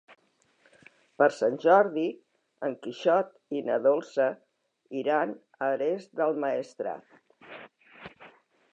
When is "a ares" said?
5.39-6.13